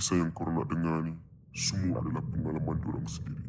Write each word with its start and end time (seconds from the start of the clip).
Kisah-kisah 0.00 0.24
yang 0.24 0.32
korang 0.32 0.56
nak 0.56 0.68
dengar 0.72 0.96
ni 1.04 1.12
semua 1.52 2.00
adalah 2.00 2.24
pengalaman 2.24 2.72
diorang 2.80 3.04
sendiri. 3.04 3.44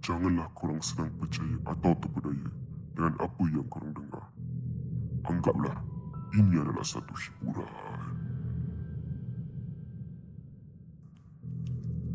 Janganlah 0.00 0.48
korang 0.56 0.80
senang 0.80 1.12
percaya 1.20 1.52
atau 1.68 1.92
terpedaya 2.00 2.48
dengan 2.96 3.12
apa 3.20 3.42
yang 3.44 3.68
korang 3.68 3.92
dengar. 3.92 4.24
Anggaplah 5.28 5.76
ini 6.32 6.56
adalah 6.56 6.80
satu 6.80 7.12
hiburan. 7.12 7.68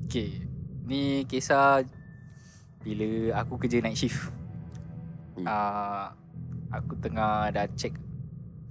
Okay 0.10 0.42
Ni 0.90 1.24
kisah 1.30 1.86
Bila 2.82 3.38
aku 3.46 3.62
kerja 3.62 3.80
night 3.80 3.96
shift 3.96 4.34
Hmm. 5.32 5.48
uh, 5.48 6.12
Aku 6.76 7.00
tengah 7.00 7.48
dah 7.56 7.64
check 7.80 7.96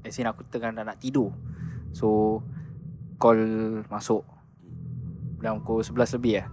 As 0.04 0.20
in 0.20 0.28
aku 0.28 0.44
tengah 0.44 0.76
dah 0.76 0.84
nak 0.84 1.00
tidur 1.00 1.32
So 1.96 2.42
Call 3.16 3.40
masuk 3.88 4.39
Dalam 5.40 5.64
pukul 5.64 5.82
11 5.82 6.20
lebih 6.20 6.44
lah. 6.44 6.46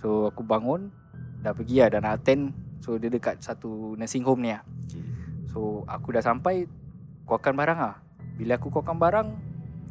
So 0.00 0.26
aku 0.26 0.42
bangun 0.42 0.88
Dah 1.44 1.52
pergi 1.52 1.84
lah 1.84 1.88
Dah 1.92 2.00
nak 2.00 2.12
attend. 2.20 2.56
So 2.82 2.96
dia 2.98 3.12
dekat 3.12 3.38
satu 3.44 3.94
nursing 3.94 4.24
home 4.26 4.42
ni 4.42 4.50
lah. 4.50 4.64
So 5.52 5.84
aku 5.86 6.16
dah 6.16 6.24
sampai 6.24 6.66
Kuakan 7.28 7.54
barang 7.54 7.78
lah. 7.78 7.96
Bila 8.34 8.56
aku 8.56 8.72
kuakan 8.72 8.96
barang 8.98 9.28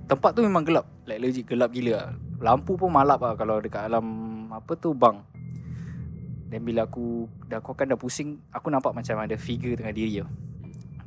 Tempat 0.10 0.36
tu 0.36 0.42
memang 0.44 0.66
gelap. 0.66 0.90
Like 1.06 1.22
legit 1.22 1.46
gelap 1.48 1.72
gila 1.72 1.94
lah. 1.96 2.08
Lampu 2.42 2.76
pun 2.76 2.90
malap 2.90 3.22
lah 3.22 3.38
Kalau 3.38 3.62
dekat 3.62 3.88
dalam 3.88 4.06
Apa 4.50 4.74
tu 4.76 4.98
bang. 4.98 5.22
Dan 6.50 6.66
bila 6.66 6.90
aku 6.90 7.30
Dah 7.48 7.62
kuakan 7.62 7.96
dah 7.96 8.00
pusing 8.02 8.42
Aku 8.52 8.74
nampak 8.74 8.92
macam 8.92 9.22
ada 9.22 9.38
figure 9.38 9.78
tengah 9.78 9.94
diri 9.94 10.20
tau 10.20 10.30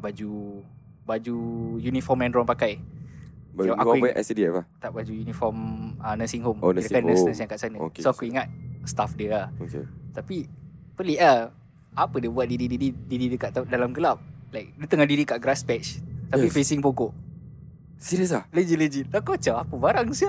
Baju 0.01 0.63
Baju 1.05 1.37
uniform 1.83 2.25
yang 2.25 2.31
diorang 2.33 2.49
pakai 2.49 2.81
Baju 3.55 3.71
So, 3.71 3.79
aku 3.79 3.91
apa? 3.97 4.07
SDF 4.19 4.53
lah 4.53 4.65
Tak 4.79 4.91
baju 4.91 5.13
uniform 5.15 5.59
uh, 5.97 6.15
nursing 6.19 6.43
home. 6.43 6.59
Oh, 6.59 6.75
nursing 6.75 6.91
kan 6.91 7.07
nurse, 7.07 7.23
home. 7.23 7.29
nurse 7.31 7.41
yang 7.41 7.51
kat 7.51 7.59
sana. 7.59 7.77
Okay, 7.87 8.03
So 8.03 8.11
aku 8.11 8.27
ingat 8.27 8.51
Staff 8.83 9.15
dia 9.15 9.31
lah. 9.31 9.47
Okay. 9.57 9.87
Tapi 10.11 10.37
Pelik 10.95 11.19
lah. 11.19 11.55
Apa 11.95 12.19
dia 12.19 12.29
buat 12.29 12.51
diri 12.51 12.67
diri 12.67 12.91
diri 12.91 13.27
dekat 13.31 13.55
dalam 13.65 13.95
gelap? 13.95 14.19
Like 14.51 14.75
dia 14.75 14.87
tengah 14.87 15.07
diri 15.07 15.23
kat 15.23 15.39
grass 15.39 15.63
patch 15.63 16.03
Tapi 16.29 16.47
Yes. 16.47 16.55
facing 16.55 16.83
pokok. 16.83 17.15
Serius 17.95 18.35
lah 18.35 18.45
Legit 18.51 18.75
legit 18.75 19.07
Aku 19.15 19.39
macam 19.39 19.55
apa 19.57 19.75
barang 19.79 20.11
sih 20.11 20.27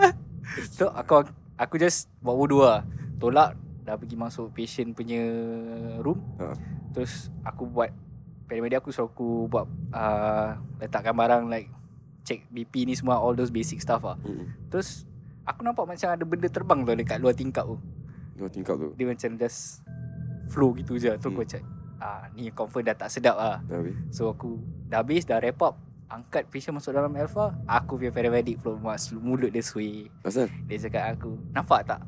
So 0.69 0.93
aku 0.93 1.25
Aku 1.57 1.75
just 1.75 2.05
Buat 2.21 2.35
wudu 2.37 2.61
lah. 2.61 2.85
Tolak 3.17 3.57
Dah 3.81 3.97
pergi 3.97 4.13
masuk 4.13 4.49
patient 4.49 4.93
punya 4.93 5.21
room. 6.01 6.17
Ha. 6.37 6.53
Terus 6.89 7.29
aku 7.41 7.65
buat 7.65 7.89
Paramedic 8.45 8.77
aku 8.77 8.89
suruh 8.89 9.09
aku 9.09 9.45
buat 9.45 9.65
uh, 9.89 10.53
Letakkan 10.77 11.13
barang 11.13 11.49
like 11.49 11.69
Check 12.25 12.49
BP 12.49 12.83
ni 12.83 12.93
semua 12.93 13.17
All 13.17 13.31
those 13.31 13.49
basic 13.49 13.79
stuff 13.79 14.01
lah. 14.01 14.17
Mm-mm. 14.19 14.49
Terus 14.67 15.05
Aku 15.45 15.61
nampak 15.61 15.85
macam 15.85 16.09
ada 16.09 16.23
benda 16.25 16.49
terbang 16.49 16.81
tu 16.81 16.91
Dekat 16.91 17.17
luar 17.17 17.31
tingkap 17.31 17.63
tu. 17.63 17.77
Dua 18.33 18.49
tingkap 18.49 18.75
tu? 18.75 18.91
Dia 18.93 19.05
macam 19.05 19.37
just 19.37 19.85
Flow 20.45 20.73
gitu 20.73 20.97
je. 20.97 21.13
Tu 21.13 21.21
Hmm. 21.21 21.31
aku 21.31 21.39
macam 21.39 21.61
ah, 21.97 22.25
Ni 22.33 22.49
confirm 22.49 22.83
dah 22.83 22.97
tak 22.97 23.09
sedap 23.09 23.37
habis? 23.37 23.95
So 24.09 24.27
aku 24.27 24.57
Dah 24.85 24.99
habis 24.99 25.23
dah 25.23 25.37
wrap 25.37 25.61
up 25.63 25.75
Angkat 26.05 26.49
patient 26.49 26.77
masuk 26.77 26.93
dalam 26.93 27.13
alpha 27.13 27.53
Aku 27.65 27.97
punya 27.97 28.09
paramedic 28.09 28.57
flow 28.57 28.77
Mas 28.77 29.09
mulut 29.09 29.49
dia 29.49 29.61
sway 29.61 30.05
Asal 30.21 30.49
Dia 30.65 30.77
cakap 30.81 31.17
aku 31.17 31.33
Nampak 31.49 31.85
tak? 31.85 32.01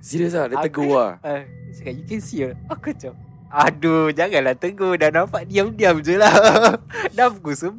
Serius 0.00 0.32
lah 0.32 0.48
Dia 0.48 0.56
tegur 0.60 0.88
lah 0.88 1.12
uh, 1.20 1.42
Dia 1.68 1.72
cakap 1.74 1.92
you 1.94 2.04
can 2.04 2.20
see 2.20 2.40
her 2.42 2.52
Aku 2.68 2.92
macam 2.92 3.12
Aduh 3.52 4.08
Janganlah 4.10 4.56
tegur. 4.56 4.96
Dah 4.96 5.12
nampak 5.12 5.44
diam-diam 5.44 6.00
je 6.00 6.16
lah. 6.16 6.32
Dah 7.16 7.28
pukul 7.28 7.52
11 7.52 7.76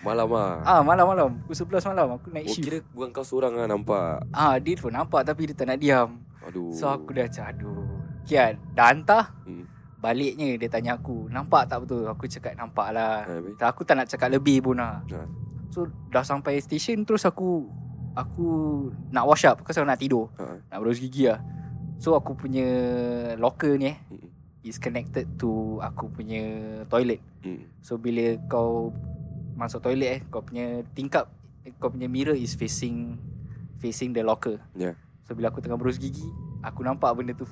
Malam 0.00 0.28
lah 0.32 0.64
Ah 0.64 0.80
malam-malam 0.80 1.36
Pukul 1.44 1.76
11 1.76 1.92
malam 1.92 2.16
Aku 2.16 2.32
naik 2.32 2.48
Oh 2.48 2.54
shift. 2.56 2.64
kira 2.64 2.78
bukan 2.90 3.08
kau 3.10 3.20
seorang 3.20 3.52
lah 3.52 3.68
nampak. 3.68 4.24
Ah 4.32 4.56
Dia 4.56 4.74
pun 4.74 4.88
nampak 4.90 5.22
Tapi 5.22 5.46
dia 5.46 5.54
tak 5.54 5.68
nak 5.68 5.78
diam. 5.78 6.24
Aduh. 6.42 6.72
So 6.72 6.88
aku 6.88 7.12
dah 7.12 7.28
macam 7.28 7.44
Aduh. 7.44 7.84
Kian 8.24 8.56
Dah 8.72 8.88
hantar? 8.88 9.36
Hmm. 9.44 9.68
Baliknya 9.96 10.56
dia 10.56 10.68
tanya 10.68 10.96
aku 10.96 11.28
Nampak 11.28 11.64
tak 11.66 11.84
betul? 11.84 12.04
Aku 12.06 12.24
cakap 12.24 12.52
nampak 12.54 12.88
lah. 12.90 13.24
Habis? 13.24 13.56
Tak, 13.56 13.66
Aku 13.68 13.84
tak 13.84 13.94
nak 13.94 14.08
cakap 14.08 14.28
lebih 14.28 14.60
pun 14.60 14.76
lah. 14.76 15.04
Ha. 15.06 15.20
So 15.68 15.84
dah 16.08 16.24
sampai 16.24 16.56
station 16.58 17.04
Terus 17.04 17.24
aku 17.24 17.68
Aku 18.14 18.46
Nak 19.10 19.24
wash 19.24 19.44
up 19.44 19.60
Because 19.60 19.76
aku 19.76 19.84
nak 19.84 19.98
tidur. 19.98 20.32
Ha. 20.36 20.64
Nak 20.66 20.78
berus 20.78 20.96
gigi 20.96 21.26
lah. 21.26 21.44
So 21.96 22.12
aku 22.12 22.32
punya 22.34 22.64
Locker 23.36 23.76
ni 23.76 23.92
eh 23.92 23.98
Mm-mm. 24.08 24.32
Is 24.64 24.80
connected 24.80 25.28
to 25.36 25.76
Aku 25.84 26.08
punya 26.08 26.40
Toilet. 26.88 27.20
Hmm. 27.44 27.68
So 27.84 28.00
bila 28.00 28.40
kau 28.48 28.96
Masuk 29.60 29.84
toilet 29.84 30.08
eh 30.08 30.20
Kau 30.32 30.40
punya 30.40 30.80
tingkap 30.96 31.28
Kau 31.76 31.92
punya 31.92 32.08
mirror 32.08 32.32
is 32.32 32.56
facing 32.56 33.20
Facing 33.76 34.16
the 34.16 34.24
locker. 34.24 34.56
Ya. 34.72 34.96
So 35.28 35.36
bila 35.36 35.52
aku 35.52 35.60
tengah 35.60 35.76
berus 35.76 36.00
gigi 36.00 36.24
Aku 36.64 36.80
nampak 36.80 37.12
benda 37.12 37.36
tu 37.36 37.44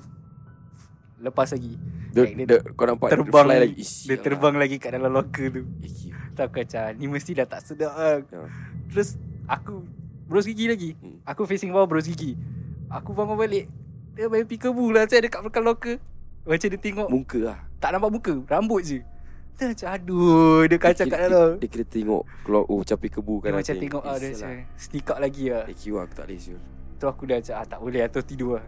Lepas 1.21 1.53
lagi. 1.53 1.77
Dia, 2.09 2.25
Like 2.25 2.33
dia 2.33 2.45
dia, 2.49 2.59
Kau 2.73 2.89
nampak 2.89 3.13
terbang 3.13 3.29
Dia 3.29 3.45
fly 3.45 3.57
lagi. 3.61 3.75
Ish, 3.77 3.93
Dia 4.09 4.17
sial 4.17 4.25
terbang 4.25 4.55
lagi 4.57 4.75
kat 4.81 4.91
dalam 4.97 5.11
locker 5.13 5.47
tu. 5.53 5.61
Lah. 5.69 5.85
Eh. 5.85 6.11
Tak 6.33 6.45
aku 6.49 6.65
macam 6.65 6.83
Ni 6.97 7.05
mesti 7.05 7.31
dah 7.37 7.45
tak 7.45 7.61
sedap 7.61 7.93
lah 7.93 8.25
Ya. 8.25 8.41
Terus 8.89 9.21
Aku 9.45 9.85
Berus 10.25 10.49
gigi 10.49 10.65
lagi. 10.65 10.97
Hmm. 10.97 11.21
Aku 11.29 11.45
facing 11.45 11.69
bawah 11.69 11.85
berus 11.85 12.09
gigi. 12.09 12.33
Aku 12.89 13.13
bangun 13.13 13.37
balik 13.37 13.69
Dia 14.17 14.25
main 14.25 14.49
peekaboo 14.49 14.89
lah 14.89 15.05
Saya 15.05 15.29
dekat 15.29 15.45
belakang 15.45 15.65
locker 15.69 15.97
Macam 16.43 16.67
dia 16.67 16.79
tengok 16.79 17.07
Muka 17.07 17.39
lah. 17.41 17.59
Tak 17.79 17.89
nampak 17.91 18.11
muka 18.11 18.33
Rambut 18.45 18.81
je. 18.83 18.99
Dia 19.53 19.69
macam 19.69 19.87
aduh 19.89 20.65
Dia 20.65 20.77
kacau 20.77 21.05
kat 21.05 21.09
Dia- 21.09 21.23
dalam. 21.29 21.49
Dia 21.57 21.67
kira 21.67 21.85
tengok 21.85 22.23
Keluar 22.43 22.63
Oh 22.67 22.77
macam 22.79 22.97
kebu 22.99 23.35
Dia 23.37 23.43
kan 23.43 23.51
macam 23.55 23.75
tengok 23.77 24.03
ah, 24.03 24.15
Dia 24.15 24.29
macam 24.29 24.49
lah. 24.49 24.63
Sneak 24.75 25.07
out 25.07 25.19
lagi 25.19 25.43
lah. 25.47 25.63
Eh 25.65 25.75
kira 25.75 25.97
aku 26.01 26.13
tak 26.13 26.25
boleh 26.27 26.39
siul. 26.39 26.61
Tu 26.93 27.05
aku 27.05 27.21
dah 27.25 27.37
macam 27.37 27.55
ah, 27.55 27.65
Tak 27.65 27.79
boleh 27.79 28.01
Atau 28.01 28.21
tidur 28.21 28.51
lah. 28.57 28.65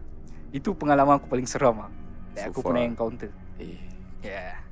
Itu 0.50 0.68
pengalaman 0.72 1.16
aku 1.16 1.28
paling 1.28 1.44
seram 1.44 1.76
lah. 1.78 1.90
That 2.32 2.48
So 2.48 2.48
aku 2.50 2.60
far. 2.60 2.68
pernah 2.72 2.84
encounter. 2.84 3.30
Eh. 3.56 3.80
Yeah 4.20 4.65